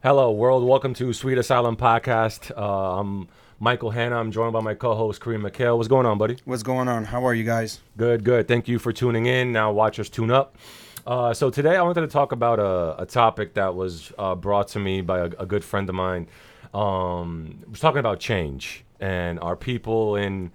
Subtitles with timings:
[0.00, 0.62] Hello, world.
[0.62, 2.56] Welcome to Sweet Asylum Podcast.
[2.56, 3.26] Uh, I'm
[3.58, 4.14] Michael Hanna.
[4.14, 5.76] I'm joined by my co-host Kareem McHale.
[5.76, 6.36] What's going on, buddy?
[6.44, 7.04] What's going on?
[7.04, 7.80] How are you guys?
[7.96, 8.46] Good, good.
[8.46, 9.50] Thank you for tuning in.
[9.50, 10.56] Now watch us tune up.
[11.04, 14.68] Uh, so today I wanted to talk about a, a topic that was uh, brought
[14.68, 16.28] to me by a, a good friend of mine.
[16.72, 20.52] Um, was talking about change and are people in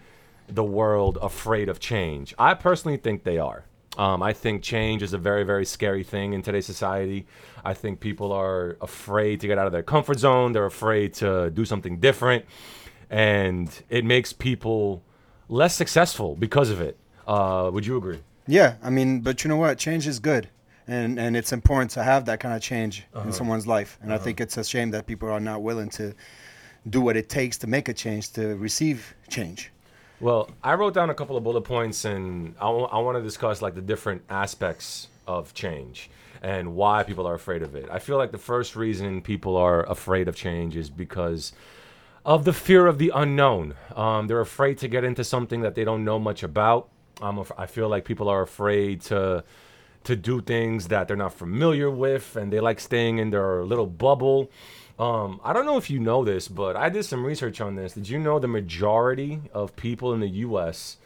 [0.47, 2.33] the world afraid of change?
[2.39, 3.65] I personally think they are.
[3.97, 7.27] Um, I think change is a very, very scary thing in today's society.
[7.63, 10.51] I think people are afraid to get out of their comfort zone.
[10.53, 12.45] They're afraid to do something different.
[13.09, 15.03] And it makes people
[15.47, 16.97] less successful because of it.
[17.27, 18.19] Uh, would you agree?
[18.47, 19.77] Yeah, I mean, but you know what?
[19.77, 20.49] Change is good.
[20.87, 23.27] And, and it's important to have that kind of change Uh-huh.
[23.27, 23.97] in someone's life.
[24.01, 26.13] And I think it's a shame that people are not willing to
[26.89, 29.71] do what it takes to make a change, to receive change.
[30.23, 33.75] Well, I wrote down a couple of bullet points, and I want to discuss like
[33.75, 36.09] the different aspects of change
[36.41, 37.89] and why people are afraid of it.
[37.91, 41.51] I feel like the first reason people are afraid of change is because
[42.25, 43.75] of the fear of the unknown.
[43.97, 46.87] Um, they're afraid to get into something that they don't know much about.
[47.21, 49.43] Af- I feel like people are afraid to
[50.05, 53.87] to do things that they're not familiar with, and they like staying in their little
[53.87, 54.49] bubble.
[54.99, 57.93] Um, I don't know if you know this, but I did some research on this.
[57.93, 60.97] Did you know the majority of people in the U.S.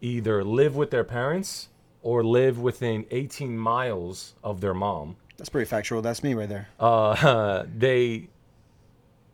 [0.00, 1.68] either live with their parents
[2.02, 5.16] or live within 18 miles of their mom?
[5.36, 6.02] That's pretty factual.
[6.02, 6.68] That's me right there.
[6.80, 8.28] uh, they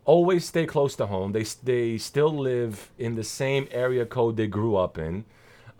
[0.04, 1.32] always stay close to home.
[1.32, 5.24] They they still live in the same area code they grew up in.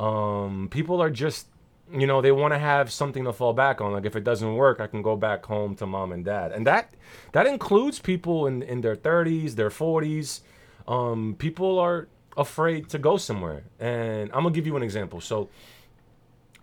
[0.00, 1.46] Um, people are just,
[1.92, 3.92] you know, they want to have something to fall back on.
[3.92, 6.66] Like if it doesn't work, I can go back home to mom and dad, and
[6.66, 6.94] that
[7.32, 10.40] that includes people in in their 30s, their 40s.
[10.88, 15.20] Um, people are afraid to go somewhere, and I'm gonna give you an example.
[15.20, 15.48] So,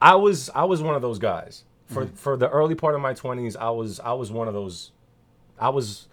[0.02, 3.14] I was I was one of those guys for for the early part of my
[3.14, 3.56] 20s.
[3.56, 4.92] I was I was one of those.
[5.60, 6.08] I was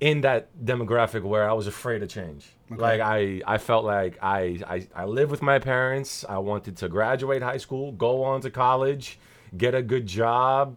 [0.00, 2.50] in that demographic where I was afraid of change.
[2.70, 6.24] Like I, I felt like I, I, I lived with my parents.
[6.28, 9.18] I wanted to graduate high school, go on to college,
[9.56, 10.76] get a good job,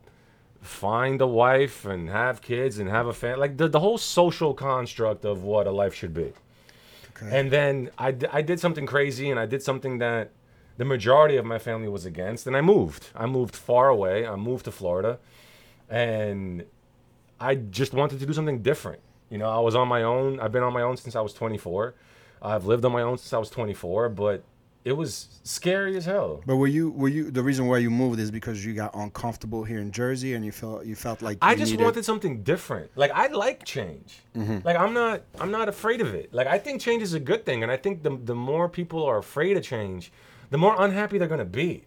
[0.61, 3.39] find a wife, and have kids and have a family.
[3.39, 6.33] Like the, the whole social construct of what a life should be.
[7.17, 7.37] Okay.
[7.37, 10.31] And then I, d- I did something crazy and I did something that
[10.77, 12.47] the majority of my family was against.
[12.47, 13.07] And I moved.
[13.13, 14.25] I moved far away.
[14.25, 15.19] I moved to Florida.
[15.89, 16.63] And
[17.39, 19.01] I just wanted to do something different.
[19.31, 20.39] You know, I was on my own.
[20.39, 21.95] I've been on my own since I was 24.
[22.43, 24.43] I've lived on my own since I was 24, but
[24.83, 26.41] it was scary as hell.
[26.45, 29.63] But were you were you the reason why you moved is because you got uncomfortable
[29.63, 32.43] here in Jersey and you felt you felt like I you just needed- wanted something
[32.43, 32.89] different.
[32.95, 34.19] Like I like change.
[34.35, 34.59] Mm-hmm.
[34.65, 36.33] Like I'm not I'm not afraid of it.
[36.33, 39.05] Like I think change is a good thing and I think the the more people
[39.05, 40.11] are afraid of change,
[40.49, 41.83] the more unhappy they're going to be.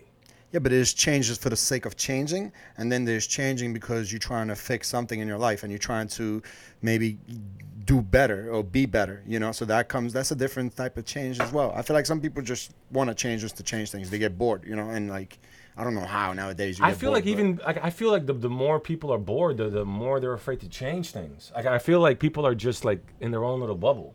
[0.55, 4.21] Yeah, but there's changes for the sake of changing, and then there's changing because you're
[4.21, 6.41] trying to fix something in your life and you're trying to
[6.81, 7.19] maybe
[7.85, 9.51] do better or be better, you know?
[9.51, 11.73] So that comes, that's a different type of change as well.
[11.75, 14.11] I feel like some people just want to change just to change things.
[14.11, 14.91] They get bored, you know?
[14.91, 15.41] And like,
[15.77, 18.27] I don't know how nowadays you I feel bored, like even like I feel like
[18.27, 21.51] the, the more people are bored, the, the more they're afraid to change things.
[21.53, 24.15] Like I feel like people are just like in their own little bubble.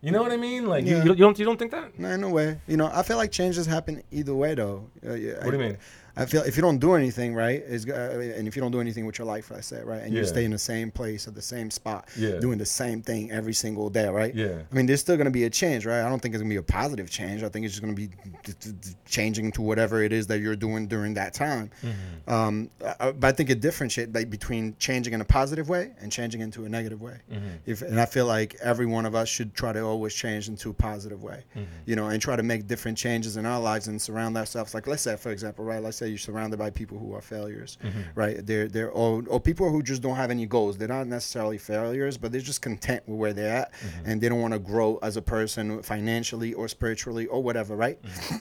[0.00, 0.66] You know what I mean?
[0.66, 1.04] Like you- Yeah.
[1.04, 1.98] you, you don't you don't think that?
[1.98, 2.60] No, in a way.
[2.68, 4.84] You know, I feel like changes happen either way, though.
[5.04, 5.78] Uh, yeah, What do you mean?
[6.18, 8.80] I feel if you don't do anything right, is uh, and if you don't do
[8.80, 11.34] anything with your life, I say right, and you stay in the same place at
[11.34, 12.38] the same spot, Yeah.
[12.40, 14.34] doing the same thing every single day, right?
[14.34, 14.62] Yeah.
[14.70, 16.02] I mean, there's still gonna be a change, right?
[16.02, 17.42] I don't think it's gonna be a positive change.
[17.42, 18.72] I think it's just gonna be d- d-
[19.06, 21.70] changing to whatever it is that you're doing during that time.
[21.82, 22.32] Mm-hmm.
[22.32, 26.10] Um, uh, but I think it differentiates like, between changing in a positive way and
[26.10, 27.18] changing into a negative way.
[27.32, 27.48] Mm-hmm.
[27.66, 30.70] If and I feel like every one of us should try to always change into
[30.70, 31.64] a positive way, Mm-hmm.
[31.86, 34.74] you know, and try to make different changes in our lives and surround ourselves.
[34.74, 35.82] Like let's say, for example, right?
[35.82, 38.00] Let's say you're surrounded by people who are failures, Mm-hmm.
[38.14, 38.46] right?
[38.46, 40.76] They're they're or, or people who just don't have any goals.
[40.78, 44.10] They're not necessarily failures, but they're just content with where they're at, Mm-hmm.
[44.10, 48.00] and they don't want to grow as a person financially or spiritually or whatever, right?
[48.02, 48.36] Mm-hmm.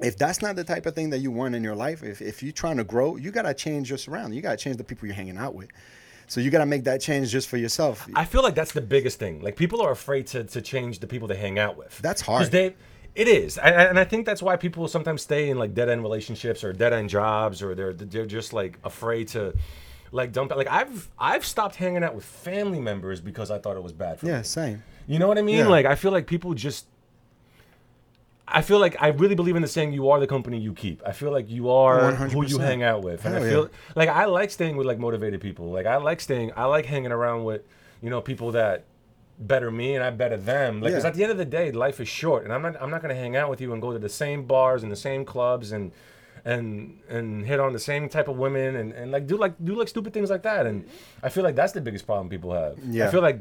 [0.00, 2.42] If that's not the type of thing that you want in your life, if, if
[2.42, 4.36] you're trying to grow, you gotta change your surroundings.
[4.36, 5.70] You gotta change the people you're hanging out with.
[6.26, 8.06] So you gotta make that change just for yourself.
[8.14, 9.40] I feel like that's the biggest thing.
[9.40, 11.98] Like people are afraid to, to change the people they hang out with.
[12.02, 12.50] That's Because hard.
[12.52, 12.74] they,
[13.16, 16.02] it is, and, and I think that's why people sometimes stay in like dead end
[16.02, 19.54] relationships or dead end jobs, or they're they're just like afraid to,
[20.12, 20.54] like dump.
[20.54, 24.20] Like I've I've stopped hanging out with family members because I thought it was bad
[24.20, 24.44] for yeah, me.
[24.44, 24.82] same.
[25.06, 25.58] You know what I mean?
[25.58, 25.68] Yeah.
[25.68, 26.86] Like I feel like people just.
[28.48, 31.02] I feel like I really believe in the saying "you are the company you keep."
[31.04, 33.78] I feel like you are who you hang out with, and I feel yeah.
[33.96, 35.72] like I like staying with like motivated people.
[35.72, 37.62] Like I like staying, I like hanging around with,
[38.02, 38.84] you know, people that
[39.38, 40.80] better me and I better them.
[40.80, 41.08] Like, 'cause Yeah.
[41.08, 43.14] at the end of the day, life is short, and I'm not, I'm not gonna
[43.14, 45.92] hang out with you and go to the same bars and the same clubs and
[46.44, 49.74] and and hit on the same type of women and, and like do like do
[49.74, 50.64] like stupid things like that.
[50.64, 50.84] And
[51.22, 52.78] I feel like that's the biggest problem people have.
[52.88, 53.08] Yeah.
[53.08, 53.40] I feel like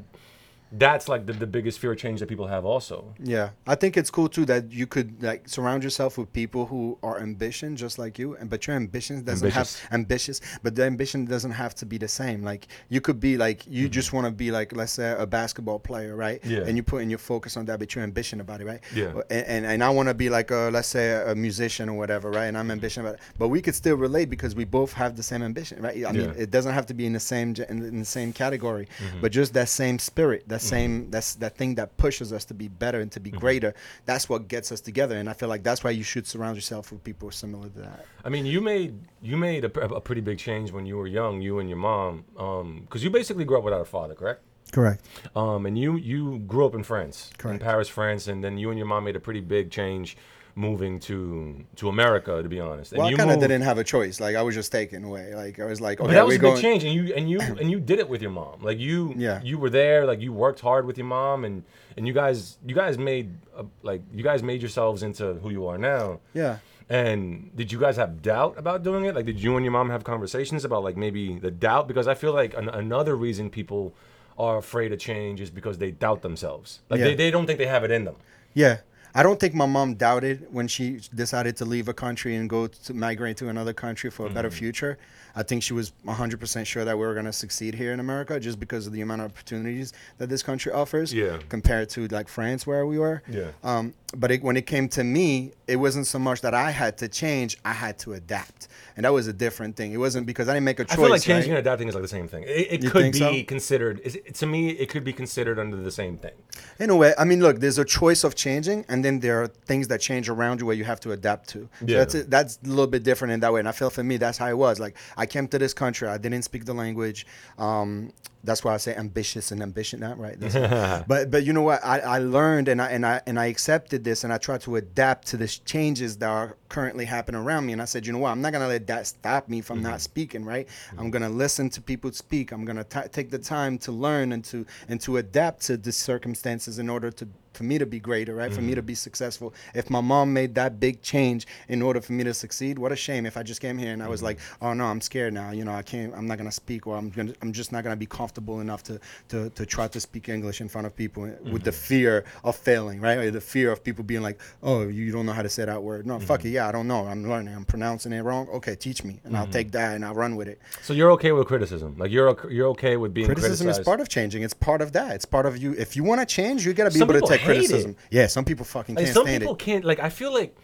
[0.72, 3.14] that's like the, the biggest fear of change that people have also.
[3.20, 6.98] Yeah, I think it's cool too that you could like surround yourself with people who
[7.04, 9.80] are ambition just like you, and but your ambition doesn't Ambitious.
[9.80, 12.44] have ambitious, but the ambition doesn't have to be the same.
[12.44, 13.92] Like you could be like you mm-hmm.
[13.92, 16.44] just want to be like let's say a basketball player, right?
[16.44, 16.64] Yeah.
[16.66, 18.82] And you put in your focus on that, but your ambition about it, right?
[18.94, 19.22] Yeah.
[19.30, 22.32] And and, and I want to be like a let's say a, musician or whatever,
[22.32, 22.46] right?
[22.46, 22.72] And I'm mm-hmm.
[22.72, 25.82] ambitious about it, but we could still relate because we both have the same ambition,
[25.82, 26.06] right?
[26.06, 26.44] I mean, Yeah.
[26.44, 29.22] it doesn't have to be in the same in, in the same category, mm-hmm.
[29.22, 30.68] but just that same spirit, that Mm-hmm.
[30.68, 33.40] same that's that thing that pushes us to be better and to be mm-hmm.
[33.40, 33.74] greater.
[34.06, 36.92] That's what gets us together, and I feel like that's why you should surround yourself
[36.92, 38.06] with people similar to that.
[38.24, 41.42] I mean, you made you made a, a pretty big change when you were young,
[41.42, 44.42] you and your mom, um, because you basically grew up without a father, correct?
[44.72, 45.06] Correct.
[45.36, 47.62] Um, and you you grew up in France, Correct.
[47.62, 50.18] in Paris, France, and then you and your mom made a pretty big change
[50.58, 52.92] moving to to America, to be honest.
[52.94, 54.20] And Well, I you kind of didn't have a choice.
[54.22, 55.36] Like I was just taken away.
[55.36, 56.62] Like I was like, okay, But that was a big going.
[56.62, 58.62] change, and you and you and you did it with your mom.
[58.62, 59.42] Like you, Yeah.
[59.44, 60.06] you were there.
[60.06, 61.64] Like you worked hard with your mom, and
[61.98, 65.68] and you guys, you guys made a, like you guys made yourselves into who you
[65.68, 66.20] are now.
[66.34, 66.58] Yeah.
[66.90, 69.16] And did you guys have doubt about doing it?
[69.16, 71.88] Like, did you and your mom have conversations about like maybe the doubt?
[71.88, 73.94] Because I feel like an, another reason people
[74.38, 76.82] are afraid of change is because they doubt themselves.
[76.90, 77.06] Like Yeah.
[77.08, 78.16] they, they don't think they have it in them.
[78.54, 78.78] Yeah.
[79.18, 82.68] I don't think my mom doubted when she decided to leave a country and go
[82.68, 84.58] to migrate to another country for a better Mm-hmm.
[84.58, 84.98] future.
[85.36, 88.40] I think she was 100% sure that we were going to succeed here in America
[88.40, 91.40] just because of the amount of opportunities that this country offers Yeah.
[91.50, 93.22] compared to like France where we were.
[93.30, 93.50] Yeah.
[93.64, 96.98] Um, but it, when it came to me, it wasn't so much that I had
[97.00, 98.70] to change, I had to adapt.
[98.96, 99.92] And that was a different thing.
[99.92, 100.94] It wasn't because I didn't make a choice.
[100.94, 101.58] I feel like changing right?
[101.58, 102.44] and adapting is like the same thing.
[102.48, 103.44] It, it could be so?
[103.46, 104.00] considered.
[104.06, 106.32] Is it, to me, it could be considered under the same thing.
[106.80, 109.48] In a way, I mean, look, there's a choice of changing, and then there are
[109.48, 111.68] things that change around you where you have to adapt to.
[111.82, 111.98] So Yeah.
[112.06, 113.60] that's that's a little bit different in that way.
[113.60, 114.80] And I feel for me, that's how it was.
[114.80, 117.26] Like I came to this country, I didn't speak the language.
[117.58, 118.12] Um,
[118.46, 120.38] that's why I say ambitious and ambition, not right.
[121.08, 121.84] But but you know what?
[121.84, 124.76] I, I learned and I and I and I accepted this, and I tried to
[124.76, 127.74] adapt to the changes that are currently happening around me.
[127.74, 128.30] And I said, you know what?
[128.30, 130.46] I'm not gonna let that stop me from not speaking.
[130.46, 130.68] Right?
[130.98, 132.52] I'm gonna listen to people speak.
[132.52, 135.92] I'm gonna t- take the time to learn and to and to adapt to the
[135.92, 138.52] circumstances in order to for me to be greater, right?
[138.54, 138.88] For me to mm-hmm.
[138.88, 139.54] be successful.
[139.74, 142.96] If my mom made that big change in order for me to succeed, what a
[142.96, 144.66] shame if I just came here and I was like, mm-hmm.
[144.66, 145.52] oh no, I'm scared now.
[145.52, 146.14] You know, I can't.
[146.14, 147.34] I'm not gonna speak, or I'm gonna.
[147.42, 149.00] I'm just not gonna be comfortable enough to
[149.30, 151.80] to, to try to speak English in front of people with the mm-hmm.
[151.80, 153.18] fear of failing, right?
[153.18, 155.82] Or the fear of people being like, oh, you don't know how to say that
[155.82, 156.06] word.
[156.06, 156.50] No, fuck it.
[156.50, 157.08] Yeah, I don't know.
[157.08, 157.56] I'm learning.
[157.56, 158.48] I'm pronouncing it wrong.
[158.50, 160.60] Okay, teach me, and I'll take that and I'll run with it.
[160.82, 161.96] So you're okay with criticism?
[161.98, 163.62] Like you're you're okay with being criticized?
[163.62, 164.44] Criticism is part of changing.
[164.44, 165.16] It's part of that.
[165.16, 165.74] It's part of you.
[165.74, 167.96] If you want to change, you gotta be Some able to take hate it.
[168.12, 169.60] Yeah, some people fucking Like can't some people it.
[169.60, 169.86] can't.
[169.86, 170.56] Like I feel like.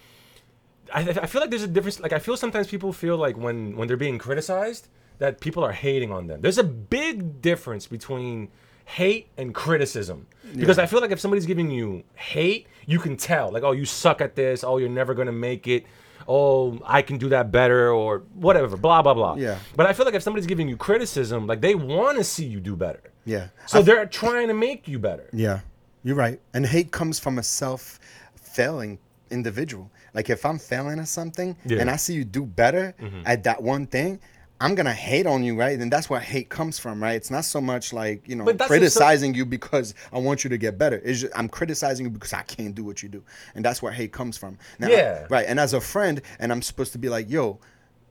[0.93, 1.99] I, I feel like there's a difference.
[2.01, 4.89] Like I feel sometimes people feel like when when they're being criticized
[5.19, 6.41] that people are hating on them.
[6.41, 8.49] There's a big difference between
[8.85, 13.51] hate and criticism because I feel like if somebody's giving you hate, you can tell.
[13.51, 14.63] Like oh, you suck at this.
[14.63, 15.85] Oh, you're never gonna make it.
[16.27, 18.75] Oh, I can do that better, or whatever.
[18.75, 19.35] Blah blah blah.
[19.35, 19.59] Yeah.
[19.75, 22.59] But I feel like if somebody's giving you criticism, like they want to see you
[22.59, 23.01] do better.
[23.25, 23.47] Yeah.
[23.65, 25.29] So they're trying to make you better.
[25.31, 25.61] Yeah,
[26.03, 26.39] you're right.
[26.53, 27.99] And hate comes from a self
[28.35, 28.99] failing
[29.29, 29.89] individual.
[30.13, 31.79] Like if I'm failing at something Yeah.
[31.79, 33.21] and I see you do better mm-hmm.
[33.25, 34.19] at that one thing,
[34.59, 35.79] I'm gonna hate on you, right?
[35.79, 37.15] And that's where hate comes from, right?
[37.15, 40.43] It's not so much like you know But that's a- criticizing you because I want
[40.43, 41.01] you to get better.
[41.03, 43.23] It's just, I'm criticizing you because I can't do what you do,
[43.55, 44.59] and that's where hate comes from.
[44.77, 45.25] Now, Yeah.
[45.31, 45.45] right.
[45.47, 47.59] And as a friend, and I'm supposed to be like, yo.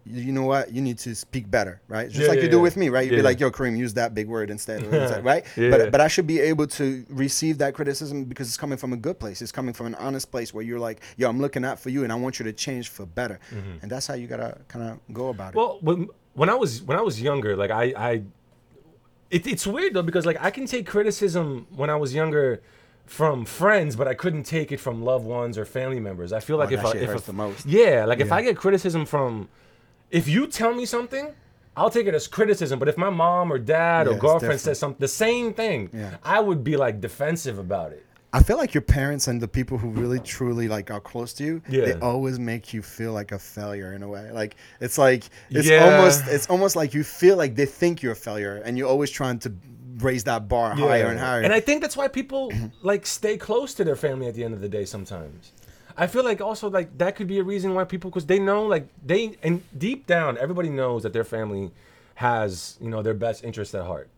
[0.07, 0.73] You know what?
[0.73, 2.09] You need to speak better, right?
[2.09, 2.63] Just Yeah, like yeah, you do yeah.
[2.63, 3.05] with me, right?
[3.09, 4.83] You'd be like, "Yo, Kareem, use that big word instead,"
[5.25, 5.45] right?
[5.57, 5.71] Yeah.
[5.71, 8.97] But but I should be able to receive that criticism because it's coming from a
[8.97, 9.43] good place.
[9.43, 12.03] It's coming from an honest place where you're like, yo, I'm looking out for you
[12.05, 13.39] and I want you to change for better.
[13.53, 13.79] Mm-hmm.
[13.83, 15.57] And that's how you gotta kind of go about it.
[15.57, 18.23] Well, when when I was when I was younger, like I I,
[19.31, 22.63] it, it's weird though because like I can take criticism when I was younger
[23.07, 26.33] from friends, but I couldn't take it from loved ones or family members.
[26.33, 27.67] I feel oh, like Oh, if I, if a- the most.
[27.67, 29.49] yeah, like if I get criticism from,
[30.11, 31.35] if you tell me something.
[31.77, 34.79] I'll take it as criticism, but if my mom or dad Yeah, or girlfriend says
[34.79, 36.17] something, the same thing, Yeah.
[36.25, 38.05] I would be like defensive about it.
[38.33, 41.45] I feel like your parents and the people who really truly like are close to
[41.45, 44.31] you, they always make you feel like a failure in a way.
[44.33, 45.85] Like it's like it's Yeah.
[45.97, 49.11] almost it's almost like you feel like they think you're a failure and you're always
[49.11, 49.53] trying to
[49.99, 51.43] raise that bar higher and higher.
[51.43, 52.53] And I think that's why people
[52.83, 55.53] like stay close to their family at the end of the day sometimes.
[56.01, 58.65] I feel like also like that could be a reason why people because they know
[58.65, 61.71] like they and deep down everybody knows that their family
[62.15, 64.09] has you know their best interest at heart.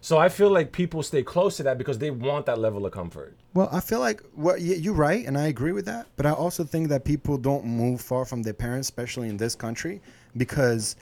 [0.00, 2.92] So I feel like people stay close to that because they want that level of
[2.92, 3.36] comfort.
[3.52, 6.06] Well, I feel like well, you're right, and I agree with that.
[6.16, 9.54] But I also think that people don't move far from their parents, especially in this
[9.54, 10.00] country,
[10.38, 10.96] because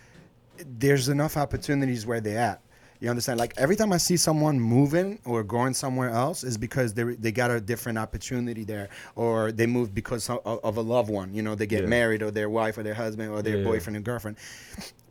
[0.78, 2.60] there's enough opportunities where they're at.
[3.00, 3.38] You understand?
[3.38, 7.32] Like every time I see someone moving or going somewhere else, is because they they
[7.32, 11.34] got a different opportunity there, or they moved because of, of a loved one.
[11.34, 11.88] You know, they get Yeah.
[11.88, 13.64] married, or their wife, or their husband, or their Yeah.
[13.64, 14.36] boyfriend and girlfriend.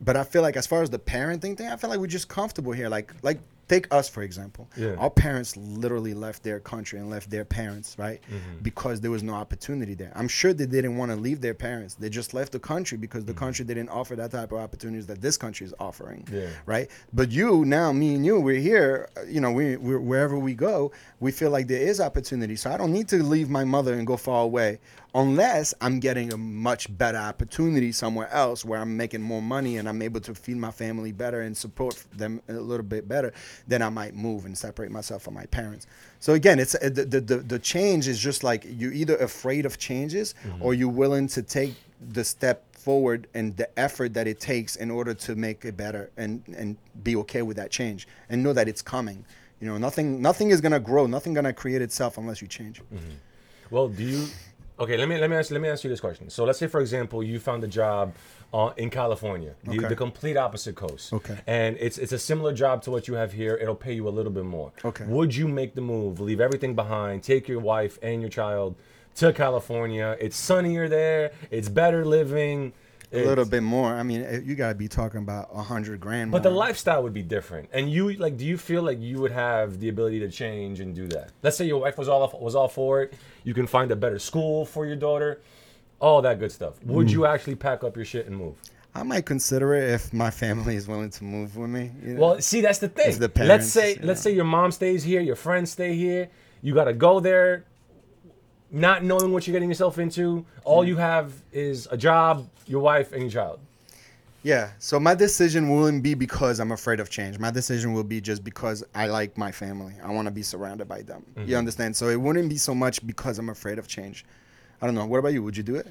[0.01, 2.27] But I feel like as far as the parenting thing, I feel like we're just
[2.27, 2.89] comfortable here.
[2.89, 3.39] Like like
[3.73, 4.63] take us for example.
[4.77, 4.95] Yeah.
[5.03, 8.19] Our parents literally left their country and left their parents, right?
[8.21, 8.63] Mm-hmm.
[8.69, 10.11] Because there was no opportunity there.
[10.19, 11.95] I'm sure they didn't want to leave their parents.
[11.95, 15.21] They just left the country because the country didn't offer that type of opportunities that
[15.21, 16.27] this country is offering.
[16.31, 16.49] Yeah.
[16.65, 16.87] Right?
[17.13, 19.09] But you now, me and you, we're here.
[19.17, 22.55] uh, You know, we we're, wherever we go, we feel like there is opportunity.
[22.55, 24.79] So I don't need to leave my mother and go far away,
[25.15, 29.87] unless I'm getting a much better opportunity somewhere else where I'm making more money and
[29.87, 33.33] I'm able to feed my family better and support them a little bit better.
[33.67, 35.85] Then I might move and separate myself from my parents.
[36.19, 39.65] So again, it's uh, the the the, the change is just like you're either afraid
[39.65, 41.75] of changes or you're willing to take
[42.11, 46.09] the step forward and the effort that it takes in order to make it better
[46.17, 49.23] and and be okay with that change and know that it's coming.
[49.61, 52.81] You know, nothing nothing is gonna grow, nothing gonna create itself unless you change.
[53.69, 54.27] Well, do you?
[54.79, 56.29] Okay, let me let me ask let me ask you this question.
[56.29, 58.13] So let's say, for example, you found a job
[58.53, 59.87] uh, in California, the, Okay.
[59.89, 61.13] the complete opposite coast.
[61.13, 61.37] Okay.
[61.45, 63.55] And it's it's a similar job to what you have here.
[63.55, 64.71] It'll pay you a little bit more.
[64.83, 65.05] Okay.
[65.05, 68.75] Would you make the move, leave everything behind, take your wife and your child
[69.15, 70.17] to California?
[70.19, 71.31] It's sunnier there.
[71.51, 72.73] It's better living.
[73.13, 73.93] A little bit more.
[73.93, 76.31] I mean, eh, you gotta be talking about a hundred grand.
[76.31, 77.69] But the lifestyle would be different.
[77.71, 80.95] And you like, do you feel like you would have the ability to change and
[80.95, 81.31] do that?
[81.43, 83.13] Let's say your wife was all was all for it.
[83.43, 85.41] You can find a better school for your daughter,
[85.99, 86.73] all that good stuff.
[86.85, 87.11] Would Mm.
[87.11, 88.55] you actually pack up your shit and move?
[88.95, 91.91] I might consider it if my family is willing to move with me.
[92.05, 92.21] you know?
[92.21, 93.17] Well, see, that's the thing.
[93.17, 94.29] The let's say let's know.
[94.29, 96.29] say your mom stays here, your friends stay here.
[96.61, 97.65] You got to go there,
[98.73, 100.45] not knowing what you're getting yourself into.
[100.65, 103.59] All you have is a job, your wife, and your child.
[104.41, 104.71] Yeah.
[104.79, 107.39] So my decision wouldn't be because I'm afraid of change.
[107.39, 109.93] My decision will be just because I like my family.
[110.03, 111.25] I want to be surrounded by them.
[111.35, 111.49] Mm-hmm.
[111.49, 111.95] You understand?
[111.95, 114.25] So it wouldn't be so much because I'm afraid of change.
[114.81, 115.05] I don't know.
[115.05, 115.43] What about you?
[115.43, 115.87] Would you do it?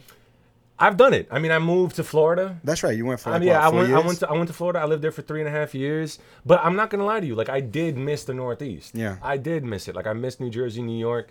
[0.78, 1.28] I've done it.
[1.30, 2.58] I mean, I moved to Florida.
[2.64, 2.96] That's right.
[2.96, 3.92] You went for I mean, yeah, what, I went.
[3.94, 4.80] I went to I went to Florida.
[4.80, 6.18] I lived there for three and a half years.
[6.44, 7.36] But I'm not gonna lie to you.
[7.36, 8.94] Like I did miss the Northeast.
[8.94, 9.16] Yeah.
[9.22, 9.94] I did miss it.
[9.94, 11.28] Like I missed New Jersey, New York.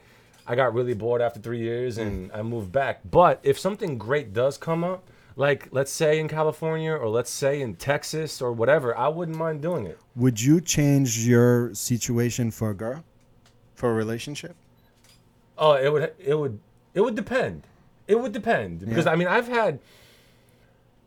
[0.47, 2.37] I got really bored after three years and mm.
[2.37, 3.01] I moved back.
[3.09, 7.61] But if something great does come up, like let's say in California or let's say
[7.61, 9.99] in Texas or whatever, I wouldn't mind doing it.
[10.15, 13.03] Would you change your situation for a girl,
[13.75, 14.55] for a relationship?
[15.57, 16.59] Oh, it would it would
[16.93, 17.63] it would depend.
[18.07, 19.11] It would depend because Yeah.
[19.11, 19.79] I mean I've had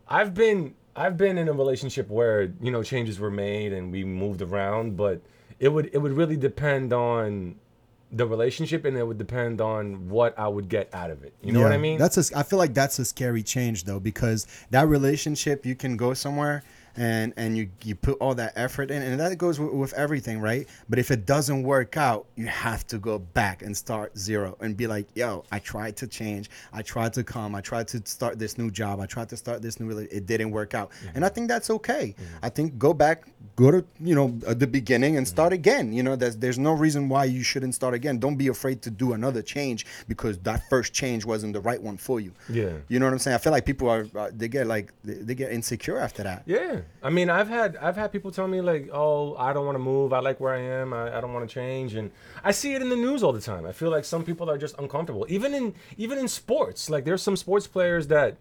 [0.08, 4.04] I've been I've been in a relationship where you know changes were made and we
[4.04, 5.20] moved around, but
[5.58, 7.56] it would it would really depend on
[8.16, 11.34] the relationship and it would depend on what I would get out of it.
[11.42, 11.98] You know what I mean?
[11.98, 12.38] That's a.
[12.38, 16.62] I feel like that's a scary change though, because that relationship you can go somewhere
[16.96, 20.40] and and you you put all that effort in, and that goes with, with everything,
[20.40, 20.68] right?
[20.88, 24.76] But if it doesn't work out, you have to go back and start zero and
[24.76, 28.38] be like, yo, I tried to change, I tried to come, I tried to start
[28.38, 29.90] this new job, I tried to start this new.
[29.98, 31.34] It didn't work out, and I mm-hmm.
[31.34, 32.14] think that's okay.
[32.16, 32.44] Mm-hmm.
[32.44, 33.24] I think go back,
[33.56, 35.34] go to you know the beginning and mm-hmm.
[35.34, 35.92] start again.
[35.92, 38.18] You know, there's there's no reason why you shouldn't start again.
[38.18, 41.96] Don't be afraid to do another change because that first change wasn't the right one
[41.96, 42.32] for you.
[42.48, 42.72] Yeah.
[42.88, 43.34] You know what I'm saying?
[43.34, 46.42] I feel like people are uh, they get like they, they get insecure after that.
[46.46, 49.76] Yeah, I mean, I've had I've had people tell me like, "Oh, I don't want
[49.76, 50.12] to move.
[50.12, 50.92] I like where I am.
[50.92, 52.10] I, I don't want to change." And
[52.42, 53.66] I see it in the news all the time.
[53.66, 55.26] I feel like some people are just uncomfortable.
[55.28, 58.36] Even in even in sports, like there's some sports players that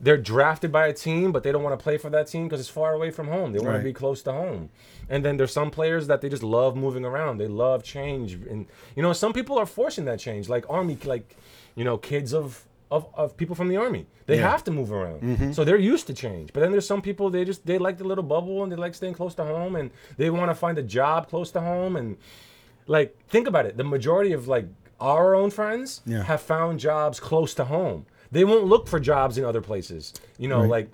[0.00, 2.60] they're drafted by a team, but they don't want to play for that team because
[2.60, 3.52] it's far away from home.
[3.52, 3.78] They want Right.
[3.78, 4.70] to be close to home.
[5.08, 7.38] And then there's some players that they just love moving around.
[7.38, 11.36] They love change, and you know, some people are forcing that change, like army, like
[11.76, 14.06] you know, kids of of, of people from the army.
[14.26, 14.50] They Yeah.
[14.50, 15.22] have to move around.
[15.22, 15.52] Mm-hmm.
[15.52, 16.52] So they're used to change.
[16.52, 18.94] But then there's some people they just they like the little bubble and they like
[18.94, 22.16] staying close to home and they want to find a job close to home and
[22.86, 23.76] like think about it.
[23.76, 24.66] The majority of like
[25.00, 26.22] our own friends Yeah.
[26.24, 28.06] have found jobs close to home.
[28.30, 30.12] They won't look for jobs in other places.
[30.38, 30.70] You know, Right.
[30.70, 30.88] like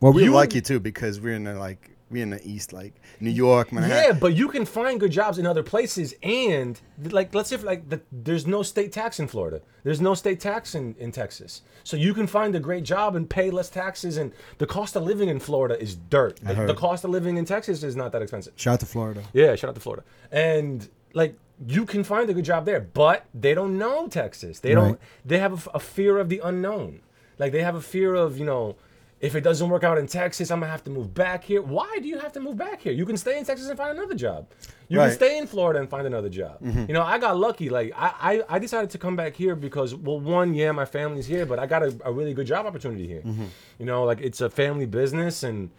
[0.00, 2.94] Well, we're You- lucky too because we're in the like we're in the east, like
[3.20, 4.04] New York, Manhattan.
[4.04, 7.64] Yeah, but you can find good jobs in other places, and like let's say if,
[7.64, 11.62] like the, there's no state tax in Florida, there's no state tax in, in Texas,
[11.82, 15.02] so you can find a great job and pay less taxes, and the cost of
[15.02, 16.36] living in Florida is dirt.
[16.36, 16.68] The, heard.
[16.68, 18.52] the cost of living in Texas is not that expensive.
[18.56, 19.22] Shout out to Florida.
[19.32, 23.26] Yeah, shout out to Florida, and like you can find a good job there, but
[23.34, 24.60] they don't know Texas.
[24.60, 24.98] They don't.
[25.24, 27.00] They have a fear of the unknown.
[27.38, 28.76] Like they have a fear of you know.
[29.22, 31.62] If it doesn't work out in Texas, I'm gonna have to move back here.
[31.62, 32.92] Why do you have to move back here?
[32.92, 34.48] You can stay in Texas and find another job.
[34.88, 35.06] You Right.
[35.08, 36.60] can stay in Florida and find another job.
[36.60, 36.86] Mm-hmm.
[36.88, 37.68] You know, I got lucky.
[37.70, 38.12] Like I,
[38.48, 41.60] I, I decided to come back here because, well, one, yeah, my family's here, but
[41.60, 43.22] I got a, a really good job opportunity here.
[43.22, 43.44] Mm-hmm.
[43.78, 45.70] You know, like it's a family business and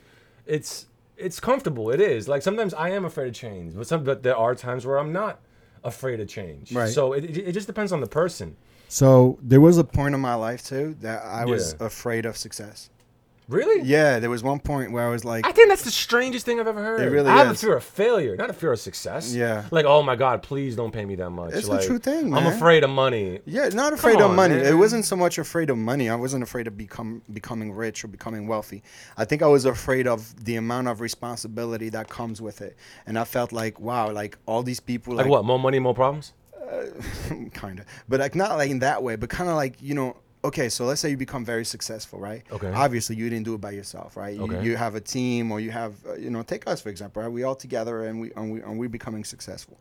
[0.45, 0.85] it's
[1.17, 1.91] it's comfortable.
[1.91, 2.29] It is.
[2.29, 5.11] Like sometimes I am afraid of change, but some but there are times where I'm
[5.11, 5.41] not
[5.83, 6.71] afraid of change.
[6.71, 6.89] Right.
[6.89, 8.55] So it, it, it just depends on the person.
[8.87, 11.87] So there was a point in my life too that I was Yeah.
[11.87, 12.89] afraid of success.
[13.47, 13.87] Really?
[13.87, 16.59] Yeah, there was one point where I was like, I think that's the strangest thing
[16.59, 17.01] I've ever heard.
[17.01, 19.33] It really I have a fear of failure, not a fear of success.
[19.33, 19.65] Yeah.
[19.71, 21.53] Like, oh my God, please don't pay me that much.
[21.53, 22.45] It's the true thing, man.
[22.45, 23.39] I'm afraid of money.
[23.45, 24.55] Yeah, not afraid of on, money.
[24.55, 26.09] It wasn't so much afraid of money.
[26.09, 28.83] I wasn't afraid of become becoming rich or becoming wealthy.
[29.17, 32.77] I think I was afraid of the amount of responsibility that comes with it.
[33.05, 35.45] And I felt like, wow, like all these people Like, what?
[35.45, 36.33] More money, more problems?
[37.53, 37.85] kind of.
[38.07, 40.85] But like not like in that way, but kind of like, you know, okay, so
[40.85, 42.43] let's say you become very successful, right?
[42.51, 42.71] Okay.
[42.73, 44.35] Obviously, you didn't do it by yourself, right?
[44.35, 44.63] You, Okay.
[44.63, 47.31] you have a team or you have, uh, you know, take us for example, right?
[47.31, 49.77] We all together and we and we and we're becoming successful,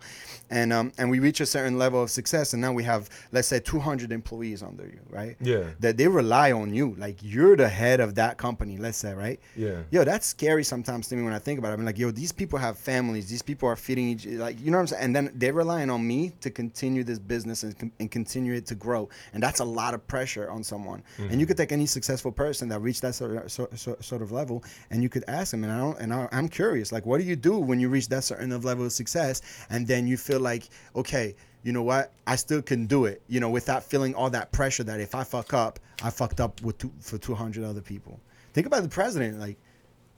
[0.51, 3.49] and um and we reach a certain level of success, and now we have let's
[3.49, 5.37] say 200 employees under you, right?
[5.41, 5.65] Yeah.
[5.81, 9.41] That they rely on you, like you're the head of that company, let's say, right?
[9.57, 9.79] Yeah.
[9.91, 11.79] Yo, that's scary sometimes to me when I think about it.
[11.79, 13.29] I'm like, yo, these people have families.
[13.29, 15.03] These people are feeding each, like, you know what I'm saying?
[15.05, 18.75] And then they're relying on me to continue this business and, and continue it to
[18.75, 19.09] grow.
[19.33, 21.03] And that's a lot of pressure on someone.
[21.17, 21.47] And you mm-hmm.
[21.47, 24.63] could take any successful person that reached that sort of, sort, sort, sort of level,
[24.91, 25.65] and you could ask them.
[25.65, 28.09] And I don't, and I, I'm curious, like, what do you do when you reach
[28.09, 31.35] that certain of level of success, and then you feel like, okay.
[31.65, 32.13] You know what?
[32.27, 33.23] I still can do it.
[33.29, 36.61] You know, without feeling all that pressure that if I fuck up, I fucked up
[36.61, 38.19] with two, for 200 other people.
[38.53, 39.39] Think about the president.
[39.39, 39.59] Like,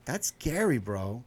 [0.06, 1.22] that's scary, bro.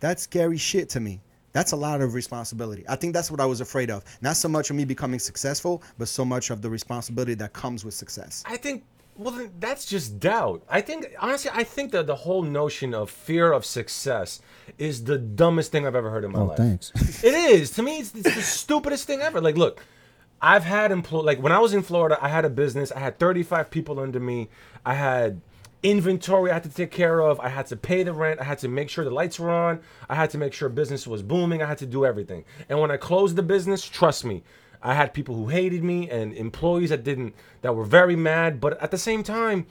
[0.00, 1.20] That's scary shit to me.
[1.52, 2.84] That's a lot of responsibility.
[2.88, 4.04] I think that's what I was afraid of.
[4.20, 7.84] Not so much of me becoming successful, but so much of the responsibility that comes
[7.84, 8.44] with success.
[8.46, 8.84] I think
[9.16, 10.62] well then that's just doubt.
[10.68, 14.40] I think honestly I think that the whole notion of fear of success
[14.78, 16.56] is the dumbest thing I've ever heard in my Oh, life.
[16.56, 16.92] Thanks.
[17.24, 17.70] it is.
[17.72, 19.40] To me it's, it's the stupidest thing ever.
[19.40, 19.84] Like look,
[20.40, 22.92] I've had employ like when I was in Florida, I had a business.
[22.92, 24.48] I had 35 people under me.
[24.86, 25.40] I had
[25.82, 27.40] inventory I had to take care of.
[27.40, 28.40] I had to pay the rent.
[28.40, 29.80] I had to make sure the lights were on.
[30.08, 31.62] I had to make sure business was booming.
[31.62, 32.44] I had to do everything.
[32.68, 34.42] And when I closed the business, trust me,
[34.82, 38.80] I had people who hated me and employees that didn't that were very mad, but
[38.82, 39.66] at the same time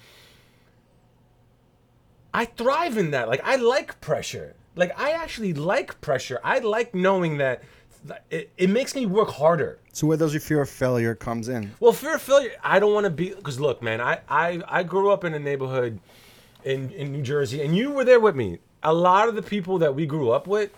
[2.33, 3.27] I thrive in that.
[3.27, 4.55] Like I like pressure.
[4.75, 6.39] Like I actually like pressure.
[6.43, 7.69] I like knowing that th-
[8.29, 9.79] it, it makes me work harder.
[9.93, 11.71] So where does your fear of failure comes in?
[11.79, 14.83] Well, fear of failure, I don't want to be because look, man, I, I I
[14.83, 15.99] grew up in a neighborhood
[16.63, 18.59] in in New Jersey, and you were there with me.
[18.81, 20.71] A lot of the people that we grew up with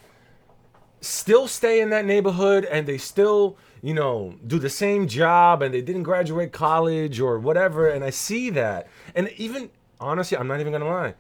[1.02, 5.74] still stay in that neighborhood, and they still you know do the same job, and
[5.74, 7.88] they didn't graduate college or whatever.
[7.88, 11.14] And I see that, and even honestly, I'm not even gonna lie.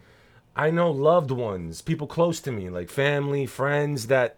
[0.56, 4.36] I know loved ones, people close to me, like family, friends, that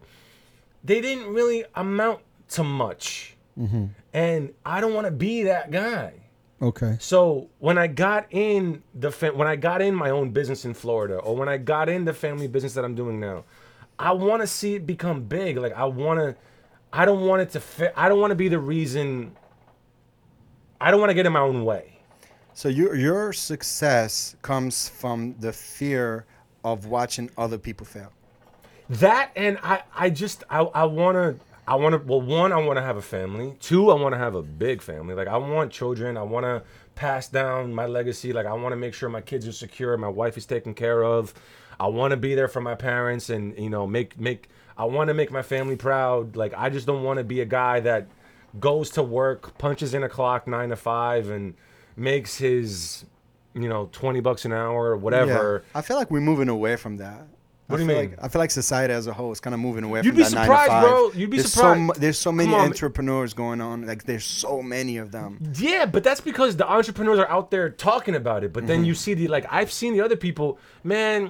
[0.83, 2.19] they didn't really amount
[2.49, 3.35] to much.
[3.57, 3.85] Mm-hmm.
[4.13, 6.13] And I don't want to be that guy.
[6.61, 6.97] Okay.
[6.99, 11.17] So when I got in the when I got in my own business in Florida,
[11.17, 13.43] or when I got in the family business that I'm doing now,
[13.99, 15.57] I want to see it become big.
[15.57, 16.35] Like I want to,
[16.93, 17.93] I don't want it to fit.
[17.97, 19.35] I don't want to be the reason.
[20.79, 21.99] I don't want to get in my own way.
[22.53, 26.25] So your your success comes from the fear
[26.63, 28.13] of watching other people fail.
[28.99, 31.35] That and I, I just I, I wanna
[31.67, 33.55] I wanna well one I wanna have a family.
[33.59, 35.15] Two I wanna have a big family.
[35.15, 36.17] Like I want children.
[36.17, 36.63] I wanna
[36.95, 38.33] pass down my legacy.
[38.33, 41.33] Like I wanna make sure my kids are secure, my wife is taken care of.
[41.79, 45.31] I wanna be there for my parents and you know make make I wanna make
[45.31, 46.35] my family proud.
[46.35, 48.07] Like I just don't wanna be a guy that
[48.59, 51.55] goes to work, punches in a clock nine to five and
[51.95, 53.05] makes his
[53.55, 55.63] you know, twenty bucks an hour or whatever.
[55.63, 55.79] Yeah.
[55.79, 57.27] I feel like we're moving away from that.
[57.73, 58.09] What I do you feel mean?
[58.11, 60.15] Like, I feel like society as a whole is kind of moving away from that.
[60.17, 60.95] You'd from be that surprised, nine to five.
[61.11, 61.11] bro.
[61.19, 61.75] You'd be there's surprised.
[61.77, 62.67] So, mu- there's so many Come on.
[62.67, 63.85] entrepreneurs going on.
[63.85, 65.39] Like there's so many of them.
[65.57, 68.53] Yeah, but that's because the entrepreneurs are out there talking about it.
[68.53, 68.67] But Mm-hmm.
[68.67, 71.29] then you see the like I've seen the other people, man.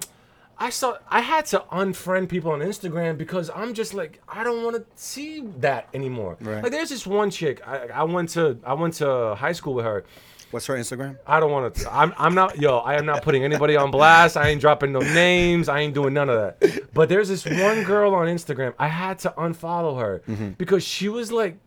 [0.56, 4.64] I saw I had to unfriend people on Instagram because I'm just like I don't
[4.64, 6.38] want to see that anymore.
[6.40, 6.62] Right.
[6.62, 9.86] Like there's this one chick I, I went to I went to high school with
[9.86, 10.06] her.
[10.54, 11.18] What's her Instagram?
[11.26, 11.94] I don't want to.
[11.94, 12.60] I'm, I'm not.
[12.60, 14.38] Yo, I am not putting anybody on blast.
[14.38, 15.68] I ain't dropping no names.
[15.68, 16.94] I ain't doing none of that.
[16.94, 18.74] But there's this one girl on Instagram.
[18.78, 20.50] I had to unfollow her Mm-hmm.
[20.52, 21.58] because she was like,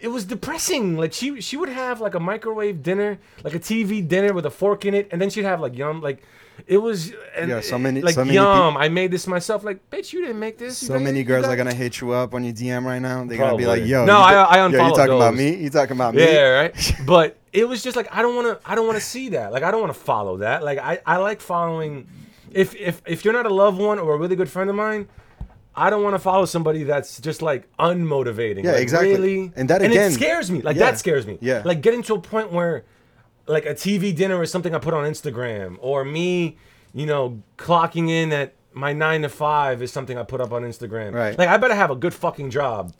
[0.00, 0.96] it was depressing.
[0.96, 4.50] Like she she would have like a microwave dinner, like a TV dinner with a
[4.50, 6.22] fork in it, and then she'd have like yum like.
[6.66, 8.78] It was and Yeah, so many- like so many yum.
[8.78, 9.62] I made this myself.
[9.62, 10.78] Like, bitch, you didn't make this.
[10.78, 13.24] So many girls got- are gonna hit you up on your DM right now.
[13.26, 15.54] They're gonna be like, "Yo, No, you I- I yo, you unfollowed talking about me?
[15.54, 16.22] You talking about me?
[16.24, 16.92] Yeah, right.
[17.06, 18.70] but it was just like I don't want to.
[18.70, 19.50] I don't want to see that.
[19.50, 20.62] Like I don't want to follow that.
[20.62, 22.06] Like I, I like following.
[22.52, 25.08] If if if you're not a loved one or a really good friend of mine,
[25.74, 28.64] I don't want to follow somebody that's just like unmotivating.
[28.64, 29.12] Yeah, Like, exactly.
[29.14, 29.52] Really?
[29.56, 30.60] And that and it scares me.
[30.60, 30.90] Like Yeah.
[30.90, 31.38] that scares me.
[31.40, 31.62] Yeah.
[31.64, 32.84] Like getting to a point where,
[33.46, 36.58] like a TV dinner is something I put on Instagram, or me,
[36.92, 40.62] you know, clocking in at my nine to five is something I put up on
[40.62, 41.14] Instagram.
[41.14, 41.38] Right.
[41.38, 42.92] Like I better have a good fucking job.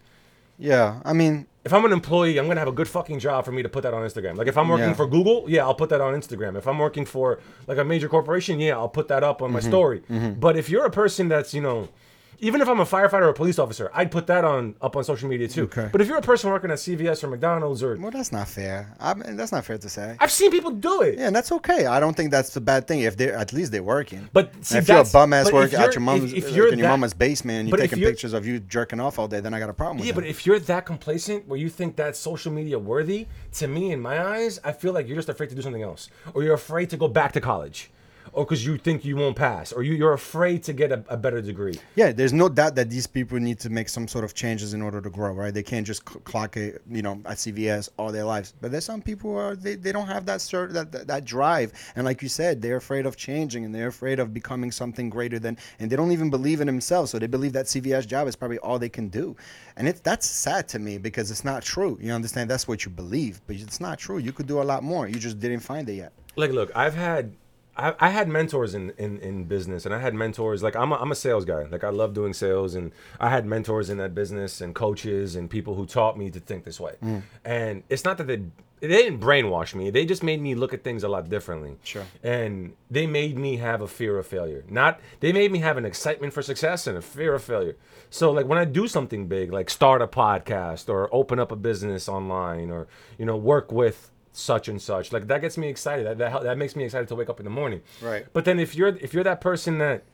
[0.59, 3.51] Yeah, I mean, If I'm an employee, I'm gonna have a good fucking job for
[3.51, 4.37] me to put that on Instagram.
[4.37, 4.95] Like if I'm working Yeah.
[4.95, 6.57] for Google, yeah, I'll put that on Instagram.
[6.57, 9.59] If I'm working for like a major corporation, yeah, I'll put that up on my
[9.59, 9.69] Mm-hmm.
[9.69, 10.03] story.
[10.39, 11.89] But if you're a person that's, you know,
[12.39, 15.05] even if I'm a firefighter or a police officer, I'd put that on up on
[15.05, 15.65] social media too.
[15.65, 15.89] Okay.
[15.91, 18.95] But if you're a person working at CVS or McDonald's or well, that's not fair.
[19.01, 20.17] I mean, that's not fair to say.
[20.21, 21.19] I've seen people do it.
[21.19, 21.87] Yeah, and that's okay.
[21.87, 24.29] I don't think that's a bad thing if they're at least they're working.
[24.33, 26.69] But see, if you're a bum ass but work at your mom's, if- if you're
[26.73, 29.41] in your that- mama's basement, and you're taking pictures of you jerking off all day,
[29.41, 30.11] then I got a problem with you.
[30.11, 30.21] Yeah, that.
[30.23, 34.01] but if you're that complacent where you think that's social media worthy, to me, in
[34.01, 36.09] my eyes, I feel like you're just afraid to do something else.
[36.35, 37.91] Or you're afraid to go back to college.
[38.37, 39.73] Or because you think you won't pass.
[39.73, 41.81] Or you, you're afraid to get a, a better degree.
[41.95, 44.83] Yeah, there's no doubt that these people need to make some sort of changes in
[44.83, 45.55] order to grow, right?
[45.55, 48.53] They can't just clock it, you know, at CVS all their lives.
[48.61, 51.25] But there's some people who are they, they don't have that sort that, that that
[51.25, 55.09] drive, and like you said, they're afraid of changing and they're afraid of becoming something
[55.09, 57.11] greater than, and they don't even believe in themselves.
[57.13, 59.35] So they believe that CVS job is probably all they can do,
[59.77, 61.99] and it that's sad to me because it's not true.
[62.03, 62.51] You understand?
[62.51, 64.19] That's what you believe, but it's not true.
[64.19, 65.09] You could do a lot more.
[65.09, 66.13] You just didn't find it yet.
[66.37, 67.33] Like, look, I've had.
[67.77, 70.97] I, I had mentors in, in, in business and I had mentors like I'm a,
[70.97, 71.65] I'm a sales guy.
[71.65, 75.51] Like I love doing sales and I had mentors in that business and coaches and
[75.51, 76.95] people who taught me to think this way.
[77.03, 77.23] Mm.
[77.45, 78.43] And it's not that they
[78.81, 79.89] they didn't brainwash me.
[79.91, 81.77] They just made me look at things a lot differently.
[81.83, 82.05] Sure.
[82.23, 84.65] and they made me have a fear of failure.
[84.69, 87.77] Not they made me have an excitement for success and a fear of failure.
[88.11, 91.57] So like when i do something big like start a podcast or open up a
[91.57, 92.87] business online or
[93.19, 96.59] you know work with such and such like that gets me excited that, that, that
[96.59, 98.27] makes me excited to wake up in the morning Right.
[98.35, 100.05] but then if you're if you're that person that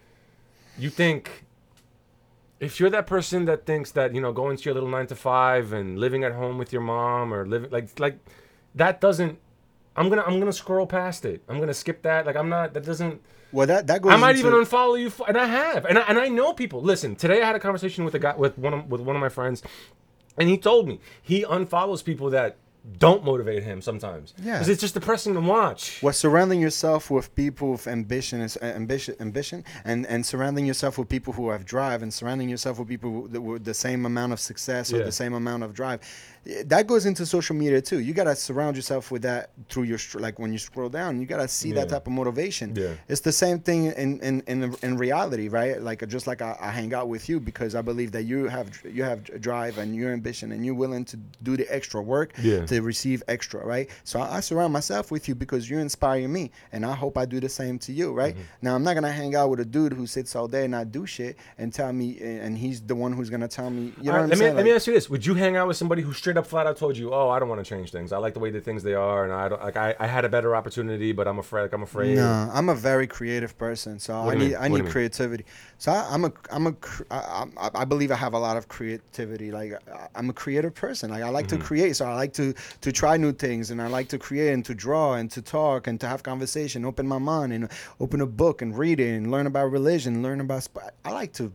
[0.79, 1.45] you think
[2.61, 5.17] if you're that person that thinks that you know going to your little nine to
[5.17, 8.19] five and living at home with your mom or living like like
[8.75, 9.39] that doesn't
[9.97, 12.85] i'm gonna i'm gonna scroll past it i'm gonna skip that like i'm not that
[12.85, 14.13] doesn't Well, that that goes.
[14.13, 16.55] I might into- even unfollow you, for, and I have, and I, and I know
[16.55, 16.81] people.
[16.81, 19.21] Listen, today I had a conversation with a guy with one of, with one of
[19.21, 19.63] my friends,
[20.39, 22.57] and he told me he unfollows people that
[22.99, 24.35] don't motivate him sometimes.
[24.43, 24.55] Yeah.
[24.55, 26.01] because it's just depressing to watch.
[26.03, 30.99] Well, surrounding yourself with people with ambition, is, uh, ambition, ambition, and and surrounding yourself
[30.99, 34.05] with people who have drive, and surrounding yourself with people with the, with the same
[34.05, 35.05] amount of success or Yeah.
[35.05, 36.01] the same amount of drive,
[36.65, 38.01] that goes into social media too.
[38.01, 41.47] You gotta surround yourself with that through your like when you scroll down, you gotta
[41.49, 42.75] see that type of motivation.
[42.75, 42.95] Yeah.
[43.09, 45.81] It's the same thing in in in, in reality, right?
[45.81, 48.69] Like just like I, I hang out with you because I believe that you have
[48.85, 52.67] you have drive and your ambition and you're willing to do the extra work Yeah.
[52.67, 53.89] to receive extra, right?
[54.03, 57.25] So I, I surround myself with you because you inspire me, and I hope I
[57.25, 58.35] do the same to you, right?
[58.35, 58.43] Mm-hmm.
[58.63, 60.91] Now I'm not gonna hang out with a dude who sits all day and not
[60.91, 64.13] do shit and tell me, and he's the one who's gonna tell me, you know
[64.13, 64.57] right, what I'm let me saying?
[64.57, 66.67] let me ask you this: Would you hang out with somebody who straight up, flat
[66.67, 68.13] out told you, "Oh, I don't want to change things.
[68.13, 70.25] I like the way that things they are, and I don't like I, I had
[70.25, 71.63] a better opportunity, but I'm afraid.
[71.63, 74.57] Like I'm afraid." No, I'm a very creative person, so What I need mean?
[74.57, 75.45] I What need creativity.
[75.79, 76.75] So I, I'm a I'm a
[77.11, 79.51] I, I, I believe I have a lot of creativity.
[79.53, 79.73] Like
[80.15, 81.11] I'm a creative person.
[81.11, 81.59] Like I like Mm-hmm.
[81.59, 84.53] to create, so I like to to try new things, and I like to create
[84.53, 87.69] and to draw and to talk and to have conversation, open my mind and
[88.01, 90.63] open a book and read it and learn about religion, learn about.
[90.63, 91.53] Sp- I like to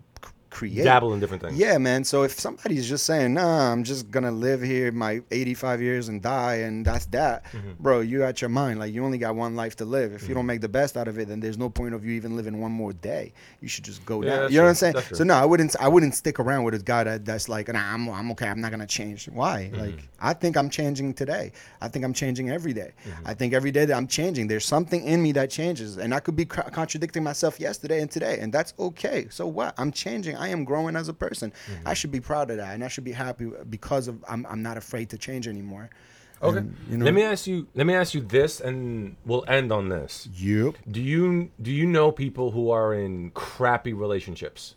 [0.58, 0.84] create.
[0.84, 1.58] Dabble in different things.
[1.58, 2.04] Yeah, man.
[2.04, 6.22] So if somebody's just saying, "Nah, I'm just gonna live here my 85 years and
[6.22, 7.74] die," and that's that, Mm-hmm.
[7.80, 8.80] bro, you at your mind.
[8.80, 10.14] Like you only got one life to live.
[10.14, 12.14] If you don't make the best out of it, then there's no point of you
[12.20, 13.34] even living one more day.
[13.62, 14.52] You should just go Yeah, down.
[14.52, 14.70] You know what.
[14.70, 14.96] I'm saying?
[15.14, 15.76] So no, I wouldn't.
[15.80, 18.48] I wouldn't stick around with a guy that, that's like, "Nah, I'm, I'm okay.
[18.48, 19.70] I'm not gonna change." Why?
[19.72, 19.82] Mm-hmm.
[19.82, 21.52] Like I think I'm changing today.
[21.82, 22.92] I think I'm changing every day.
[23.08, 23.28] Mm-hmm.
[23.30, 26.20] I think every day that I'm changing, there's something in me that changes, and I
[26.20, 29.28] could be co- contradicting myself yesterday and today, and that's okay.
[29.30, 29.74] So what?
[29.78, 30.36] I'm changing.
[30.36, 31.52] I am growing as a person.
[31.52, 31.88] Mm-hmm.
[31.88, 34.62] I should be proud of that, and I should be happy because of I'm, I'm
[34.62, 35.90] not afraid to change anymore.
[36.42, 36.58] Okay.
[36.60, 37.68] And, you know, Let me ask you.
[37.74, 40.30] Let me ask you this, and we'll end on this.
[40.36, 40.76] Yep.
[40.90, 44.76] Do you do you know people who are in crappy relationships?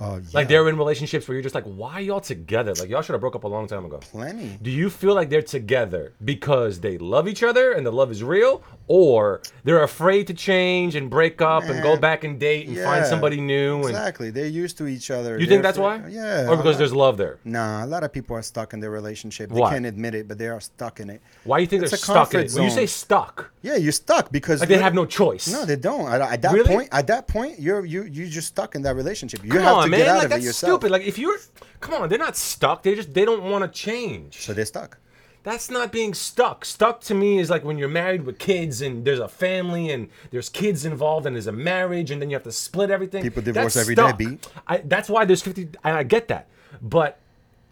[0.00, 0.22] Oh, yeah.
[0.32, 2.72] Like they're in relationships where you're just like, why y'all together?
[2.74, 3.98] Like y'all should have broke up a long time ago.
[3.98, 4.58] plenty.
[4.62, 8.22] Do you feel like they're together because they love each other and the love is
[8.22, 12.76] real, or they're afraid to change and break up and go back and date and
[12.78, 13.76] find somebody new?
[13.78, 14.30] And Exactly.
[14.30, 15.32] They're used to each other.
[15.38, 16.08] you think They're that's afraid- why?
[16.08, 16.48] Yeah.
[16.48, 17.38] Or because there's love there?
[17.44, 19.50] Nah, a lot of people are stuck in their relationship.
[19.50, 19.70] They Why?
[19.72, 21.20] can't admit it, but they are stuck in it.
[21.44, 22.52] Why do you think It's they're stuck in it?
[22.52, 25.48] When you say stuck, Yeah, you're stuck because like they have no choice.
[25.48, 26.08] No, they don't.
[26.08, 26.68] At, at that Really?
[26.68, 29.44] point, at that point, you're you you just stuck in that relationship.
[29.44, 30.06] You Come have on, to man.
[30.06, 30.80] get out like of that's it yourself.
[30.80, 30.90] stupid.
[30.90, 31.38] Like if you're,
[31.80, 32.82] come on, they're not stuck.
[32.82, 34.40] They just they don't want to change.
[34.40, 34.98] so they're stuck.
[35.44, 36.64] That's not being stuck.
[36.64, 40.10] Stuck to me is like when you're married with kids and there's a family and
[40.30, 43.22] there's kids involved and there's a marriage and then you have to split everything.
[43.22, 44.18] People divorce That's every day, stuck.
[44.18, 44.38] B.
[44.66, 45.68] I, that's why there's 50.
[45.84, 46.48] And I get that.
[46.82, 47.18] But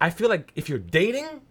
[0.00, 1.42] I feel like if you're dating,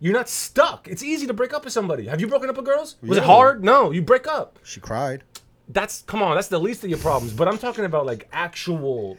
[0.00, 0.86] you're not stuck.
[0.88, 2.06] It's easy to break up with somebody.
[2.06, 2.96] Have you broken up with girls?
[3.02, 3.64] Was it hard?
[3.64, 4.58] No, you break up.
[4.62, 5.24] She cried.
[5.68, 6.36] That's come on.
[6.36, 7.32] That's the least of your problems.
[7.34, 9.18] But I'm talking about like actual,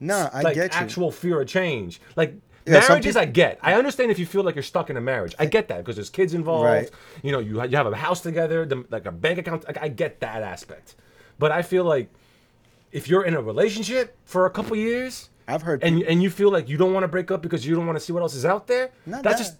[0.00, 0.80] No, I like get you.
[0.80, 2.00] actual fear of change.
[2.16, 2.34] Like
[2.66, 3.58] Yeah, marriages, I get.
[3.62, 5.34] I understand if you feel like you're stuck in a marriage.
[5.38, 6.64] I get that because there's kids involved.
[6.66, 6.90] Right.
[7.22, 9.66] You know, you you have a house together, the, like a bank account.
[9.66, 10.94] Like, I get that aspect.
[11.38, 12.08] But I feel like
[12.92, 16.50] if you're in a relationship for a couple years I've heard and and you feel
[16.50, 18.34] like you don't want to break up because you don't want to see what else
[18.34, 19.44] is out there, Not that's that.
[19.44, 19.56] just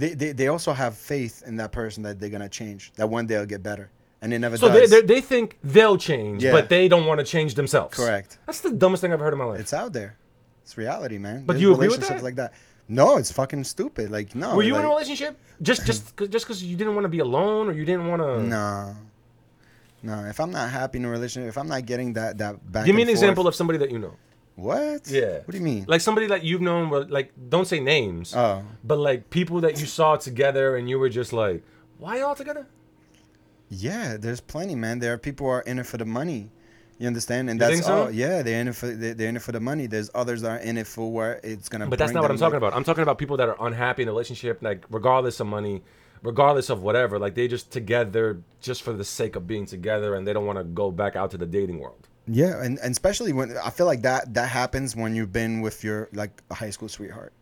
[0.00, 2.92] they, they they also have faith in that person that they're gonna change.
[2.96, 3.90] That one day it'll get better,
[4.22, 4.90] and it never so they, does.
[4.90, 6.52] they they think they'll change, Yeah.
[6.52, 7.94] but they don't want to change themselves.
[7.96, 8.38] Correct.
[8.46, 9.60] That's the dumbest thing I've heard in my life.
[9.60, 10.16] it's out there.
[10.62, 11.44] It's reality, man.
[11.44, 12.22] But There's you agree with that?
[12.22, 12.54] like that.
[12.88, 14.10] No, it's fucking stupid.
[14.10, 14.56] Like no.
[14.56, 17.08] Were you like, in a relationship just just 'cause- just because you didn't want to
[17.10, 18.42] be alone or you didn't want to?
[18.42, 18.96] No.
[20.04, 22.86] No, if I'm not happy in a relationship, if I'm not getting that that back.
[22.86, 24.14] Give me an forth- example of somebody that you know.
[24.56, 25.08] what?
[25.08, 25.38] Yeah.
[25.44, 25.84] What do you mean?
[25.88, 29.80] Like somebody that you've known, where, like don't say names, Oh, but like people that
[29.80, 31.62] you saw together and you were just like,
[31.98, 32.66] why y'all together?
[33.72, 34.16] Yeah.
[34.18, 34.98] There's plenty, man.
[34.98, 36.50] There are people who are in it for the money.
[36.98, 37.50] You understand?
[37.50, 38.04] And You that's think so?
[38.04, 38.10] all.
[38.10, 39.86] Yeah, they're in it for they're, in it for the money.
[39.86, 41.88] There's others that are in it for where it's gonna.
[41.88, 42.74] But that's not what I'm them, talking about.
[42.74, 45.82] I'm talking about people that are unhappy in a relationship, like regardless of money,
[46.22, 47.18] regardless of whatever.
[47.18, 50.58] Like they just together just for the sake of being together, and they don't want
[50.58, 52.08] to go back out to the dating world.
[52.28, 55.82] Yeah, and, and especially when I feel like that that happens when you've been with
[55.82, 57.32] your like a high school sweetheart.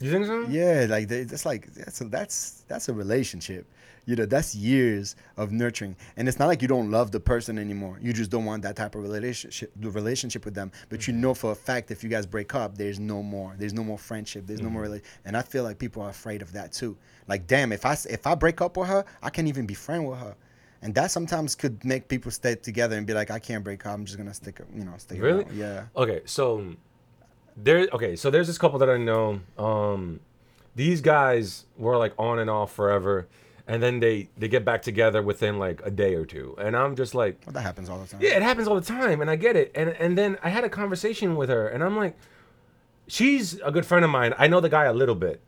[0.00, 0.46] You think so?
[0.48, 3.66] Yeah, like they, that's like that's a, that's that's a relationship.
[4.10, 7.58] You know, that's years of nurturing, and it's not like you don't love the person
[7.58, 7.96] anymore.
[8.02, 10.72] You just don't want that type of relationship the relationship with them.
[10.88, 13.54] But you know for a fact if you guys break up, there's no more.
[13.56, 14.46] There's no more friendship.
[14.48, 14.94] There's no more Mm-hmm.
[14.94, 16.96] rela- And I feel like people are afraid of that too.
[17.28, 20.02] Like, damn, if i if I break up with her, I can't even be friend
[20.08, 20.34] with her.
[20.82, 23.92] And that sometimes could make people stay together and be like, I can't break up.
[23.94, 25.20] I'm just gonna stick, you know, stick.
[25.22, 25.44] Really?
[25.44, 25.56] around.
[25.56, 25.84] Yeah.
[26.02, 26.74] Okay, so
[27.56, 27.86] there.
[27.92, 29.40] Okay, so there's this couple that I know.
[29.58, 30.20] Um,
[30.74, 33.28] these guys were like on and off forever,
[33.66, 36.96] and then they they get back together within like a day or two, and I'm
[36.96, 38.20] just like, Well, that happens all the time.
[38.22, 39.70] yeah, it happens all the time, and I get it.
[39.74, 42.16] And and then I had a conversation with her, and I'm like,
[43.06, 44.34] she's a good friend of mine.
[44.38, 45.40] I know the guy a little bit,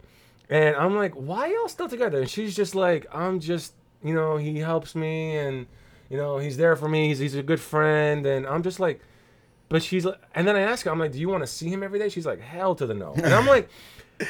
[0.48, 2.20] and I'm like, why y'all still together?
[2.20, 5.66] And she's just like, I'm just, you know, he helps me, and
[6.10, 7.08] you know, he's there for me.
[7.08, 9.00] He's he's a good friend, and I'm just like,
[9.68, 11.68] but she's like, and then I ask her, I'm like, do you want to see
[11.68, 12.08] him every day?
[12.08, 13.12] She's like, hell to the no.
[13.14, 13.68] And I'm like.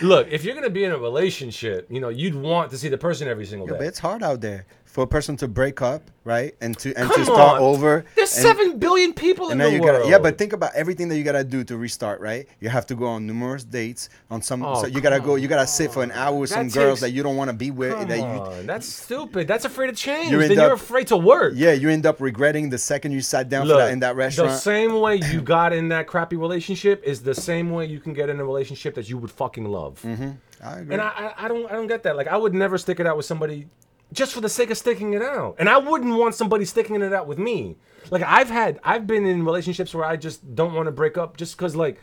[0.01, 2.99] Look, if you're gonna be in a relationship, you know you'd want to see the
[2.99, 3.79] person every single Yeah, day.
[3.81, 6.55] but it's hard out there for a person to break up, right?
[6.61, 7.63] And to and Come to start on.
[7.63, 8.05] over.
[8.15, 10.01] There's and, seven billion people in the you world.
[10.01, 12.47] gotta yeah, but think about everything that you gotta do to restart, right?
[12.61, 14.63] You have to go on numerous dates on some.
[14.63, 15.37] Oh, so you gotta go.
[15.37, 17.57] You gotta sit for an hour with That some girls that you don't want to
[17.57, 17.95] be with.
[17.95, 19.49] Come that you, on, that's stupid.
[19.49, 20.31] That's afraid to change.
[20.31, 21.55] You then end you're afraid to work.
[21.57, 24.15] yeah, you end up regretting the second you sat down for Look, that in that
[24.15, 24.51] restaurant.
[24.51, 28.13] the same way you got in that crappy relationship is the same way you can
[28.13, 30.03] get in a relationship that you would fucking love.
[30.03, 30.33] Mm-hmm.
[30.63, 30.93] I agree.
[30.93, 32.15] And I, I don't, I don't get that.
[32.15, 33.67] Like, I would never stick it out with somebody
[34.13, 35.57] just for the sake of sticking it out.
[35.59, 37.77] And I wouldn't want somebody sticking it out with me.
[38.11, 41.37] Like, I've had, I've been in relationships where I just don't want to break up
[41.37, 42.01] just because, like,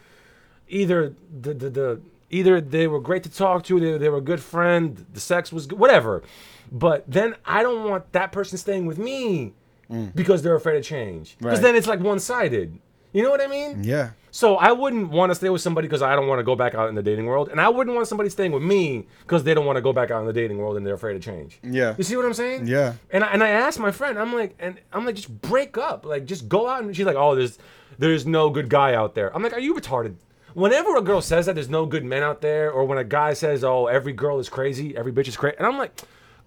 [0.67, 4.21] either the, the, the, either they were great to talk to, they, they were a
[4.21, 6.23] good friend, the sex was good, whatever.
[6.71, 9.53] But then I don't want that person staying with me
[9.89, 10.15] mm.
[10.15, 11.35] because they're afraid of change.
[11.37, 11.61] Because Right.
[11.61, 12.79] then it's like one sided.
[13.11, 13.83] You know what I mean?
[13.83, 16.55] yeah, So I wouldn't want to stay with somebody because I don't want to go
[16.55, 19.43] back out in the dating world, and I wouldn't want somebody staying with me because
[19.43, 21.21] they don't want to go back out in the dating world and they're afraid of
[21.21, 21.59] change.
[21.63, 22.67] yeah, You see what I'm saying?
[22.67, 22.93] yeah.
[23.11, 26.05] And I, and I asked my friend, I'm like, and I'm like, just break up,
[26.05, 26.83] like just go out.
[26.83, 27.57] And she's like, oh, there's
[27.97, 29.35] there's no good guy out there.
[29.35, 30.15] I'm like, are you retarded?
[30.53, 33.33] Whenever a girl says that there's no good men out there, or when a guy
[33.33, 35.99] says, oh, every girl is crazy, every bitch is crazy, and I'm like,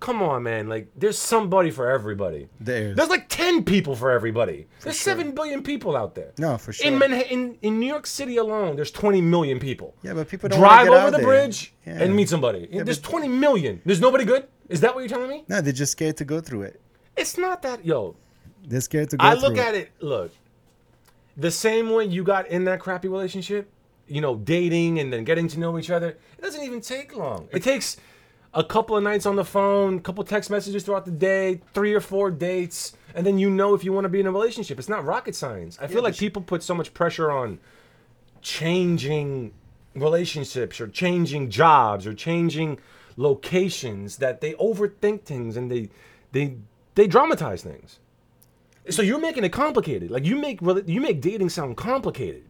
[0.03, 2.49] come on, man, like there's somebody for everybody.
[2.61, 2.97] There's.
[2.97, 4.67] There's like ten people for everybody.
[4.81, 6.33] There's seven billion people out there.
[6.38, 6.87] No, for sure.
[6.88, 9.95] In Manhattan, in, in New York City alone, there's 20 million people.
[10.03, 11.27] Yeah, but people don't drive over the there.
[11.27, 12.03] bridge Yeah.
[12.03, 12.67] and meet somebody.
[12.71, 13.81] there's but- 20 million.
[13.87, 14.49] There's nobody good.
[14.69, 15.45] Is that what you're telling me?
[15.49, 16.81] no, they're just scared to go through it.
[17.17, 18.17] It's not that, yo.
[18.67, 19.91] They're scared to go I look at it.
[20.01, 20.33] Look,
[21.37, 23.71] the same way you got in that crappy relationship,
[24.09, 26.09] you know, dating and then getting to know each other.
[26.38, 27.49] It doesn't even take long.
[27.53, 27.97] It takes
[28.55, 31.95] a couple of nights on the phone, a couple text messages throughout the day, three
[31.95, 34.79] or four dates, and then you know if you want to be in a relationship.
[34.79, 35.79] It's not rocket science.
[35.81, 37.59] I feel like people put so much pressure on
[38.43, 39.53] changing
[39.95, 42.79] relationships or changing jobs or changing
[43.17, 45.88] locations that they overthink things and they
[46.33, 46.57] they
[46.95, 47.99] they dramatize things.
[48.91, 50.11] So you're making it complicated.
[50.11, 52.45] Like you make you make dating sound complicated.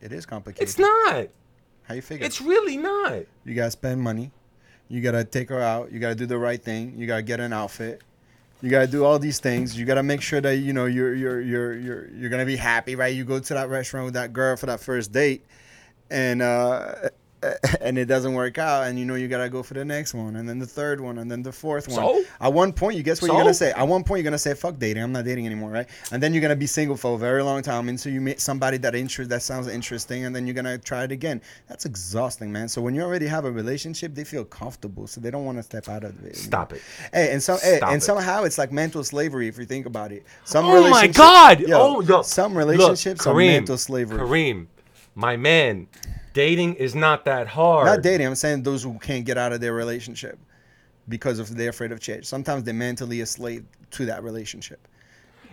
[0.00, 0.62] It is complicated.
[0.62, 1.28] It's not.
[1.84, 2.24] How you figure?
[2.24, 3.24] It's really not.
[3.44, 4.30] you gotta spend money.
[4.90, 5.92] You gotta take her out.
[5.92, 6.94] You gotta do the right thing.
[6.96, 8.02] You gotta get an outfit.
[8.60, 9.78] You gotta do all these things.
[9.78, 12.96] You gotta make sure that you know you're you're you're you're you're gonna be happy,
[12.96, 13.14] right?
[13.14, 15.46] You go to that restaurant with that girl for that first date,
[16.10, 17.08] and uh,
[17.80, 20.36] and it doesn't work out, and you know you gotta go for the next one,
[20.36, 21.96] and then the third one, and then the fourth one.
[21.96, 22.22] So?
[22.40, 23.34] At one point, you guess what So?
[23.34, 23.72] you're gonna say.
[23.72, 25.02] At one point, you're gonna say, "Fuck dating.
[25.02, 25.88] I'm not dating anymore," right?
[26.12, 28.76] And then you're gonna be single for a very long time until you meet somebody
[28.78, 31.40] that interest that sounds interesting, and then you're gonna try it again.
[31.68, 32.68] That's exhausting, man.
[32.68, 35.62] So when you already have a relationship, they feel comfortable, so they don't want to
[35.62, 36.36] step out of it.
[36.36, 36.82] Stop it.
[37.12, 38.02] Hey, and so hey, and it.
[38.02, 40.24] somehow it's like mental slavery if you think about it.
[40.44, 41.60] Some Oh my God!
[41.60, 42.22] Yo, oh, yo.
[42.22, 44.18] some Look, relationships are Kareem, mental slavery.
[44.18, 44.66] Kareem,
[45.14, 45.88] my man,
[46.32, 47.86] dating is not that hard.
[47.86, 48.26] Not dating.
[48.26, 50.38] I'm saying those who can't get out of their relationship
[51.08, 52.26] because of they're afraid of change.
[52.26, 54.86] Sometimes they're mentally a slave to that relationship.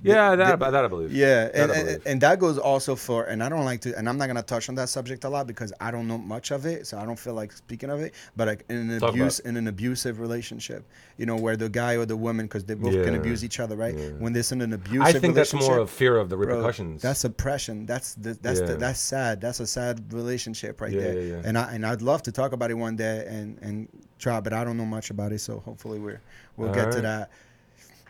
[0.04, 1.12] Yeah, that, that I believe.
[1.12, 2.02] Yeah, and, I and, believe.
[2.06, 4.70] and that goes also for, and I don't like to, and I'm not gonna touch
[4.70, 7.18] on that subject a lot because I don't know much of it, so I don't
[7.18, 8.14] feel like speaking of it.
[8.36, 10.86] But like in an Talk abuse, in an abusive relationship,
[11.18, 13.76] you know, where the guy or the woman, because they both can abuse each other,
[13.76, 13.96] right?
[13.98, 14.10] yeah.
[14.20, 17.02] When there's in an abusive I think that's more of fear of the bro, repercussions.
[17.02, 17.86] that's oppression.
[17.86, 18.66] That's the, that's Yeah.
[18.68, 19.42] the, that's sad.
[19.42, 21.14] That's a sad relationship right Yeah, there.
[21.22, 21.42] yeah, yeah.
[21.44, 23.88] And I and I'd love to talk about it one day and and
[24.20, 25.40] try, but I don't know much about it.
[25.40, 26.22] So hopefully we're
[26.56, 27.32] we'll get to that.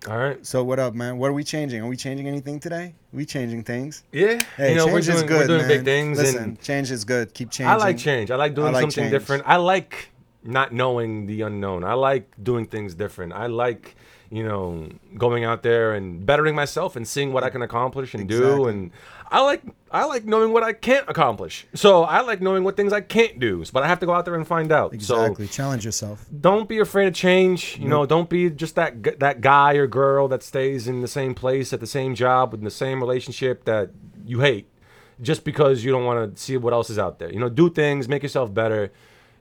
[0.08, 0.46] All right.
[0.46, 1.18] So what up, man?
[1.18, 1.82] What are we changing?
[1.82, 2.96] Are we changing anything today?
[3.12, 4.04] We changing things?
[4.14, 4.42] Yeah.
[4.56, 5.68] Hey, you know, change we're is good, we're doing man.
[5.68, 6.18] big things.
[6.18, 7.34] Listen, change is good.
[7.34, 7.68] Keep changing.
[7.68, 8.32] I like change.
[8.32, 9.12] I like doing like something change.
[9.12, 9.44] different.
[9.46, 10.12] I like
[10.44, 11.84] not knowing the unknown.
[11.84, 13.34] I like doing things different.
[13.34, 13.98] I like,
[14.30, 18.28] you know, going out there and bettering myself and seeing what I can accomplish and
[18.28, 18.68] do.
[18.68, 18.92] And
[19.30, 21.66] I like I like knowing what I can't accomplish.
[21.74, 23.64] So I like knowing what things I can't do.
[23.72, 24.94] But I have to go out there and find out.
[24.94, 25.48] Exactly.
[25.48, 26.26] So Challenge yourself.
[26.40, 27.74] don't be afraid of change.
[27.74, 27.90] You mm-hmm.
[27.90, 31.72] know, don't be just that that guy or girl that stays in the same place
[31.72, 33.92] at the same job with the same relationship that
[34.26, 34.68] you hate,
[35.22, 37.32] just because you don't want to see what else is out there.
[37.32, 38.92] You know, do things, make yourself better.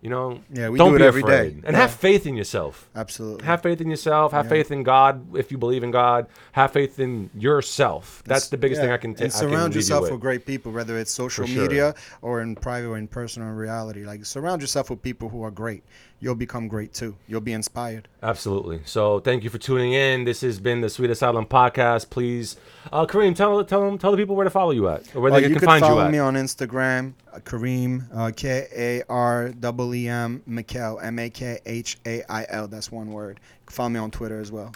[0.07, 1.49] You know, Yeah, we don't do it be every day.
[1.49, 1.64] afraid.
[1.66, 1.81] and Yeah.
[1.83, 2.88] have faith in yourself.
[2.95, 3.45] Absolutely.
[3.45, 4.31] Have faith in yourself.
[4.31, 4.51] Have Yeah.
[4.51, 6.29] faith in God if you believe in God.
[6.53, 8.23] Have faith in yourself.
[8.25, 9.25] That's the biggest thing I can take.
[9.25, 11.61] And surround yourself with great people, whether it's social sure.
[11.61, 14.05] media or in private or in personal reality.
[14.05, 15.83] Like surround yourself with people who are great.
[16.18, 17.14] You'll become great too.
[17.29, 18.09] You'll be inspired.
[18.22, 18.81] Absolutely.
[18.87, 20.24] So thank you for tuning in.
[20.24, 22.09] This has been the Sweet Asylum podcast.
[22.09, 22.57] Please,
[22.90, 25.31] uh, Kareem, tell tell them tell the people where to follow you at or where
[25.33, 26.11] Uh, they you can find follow you at.
[26.11, 29.52] me on Instagram, uh, Kareem uh, K A R
[29.94, 32.66] E M Mikhail M A K H A I L.
[32.66, 33.38] That's one word.
[33.68, 34.72] Follow me on Twitter as well.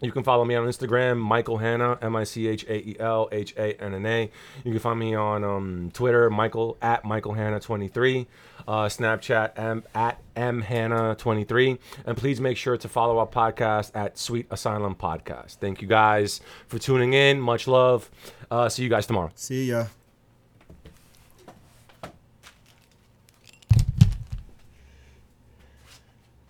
[0.00, 3.28] You can follow me on Instagram, Michael Hanna, M I C H A E L
[3.30, 4.30] H A N N A.
[4.64, 8.26] You can find me on um, Twitter, Michael at Michael Hanna 23,
[8.66, 13.90] uh, Snapchat M, at M Hanna 23, and please make sure to follow our podcast
[13.94, 15.56] at Sweet Asylum Podcast.
[15.56, 17.38] Thank you guys for tuning in.
[17.40, 18.10] Much love.
[18.50, 19.30] Uh, see you guys tomorrow.
[19.34, 19.86] See ya.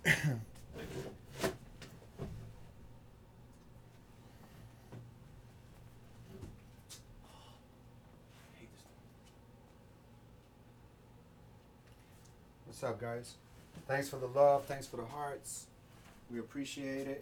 [12.81, 13.35] What's up, guys?
[13.87, 14.65] Thanks for the love.
[14.65, 15.67] Thanks for the hearts.
[16.31, 17.19] We appreciate it.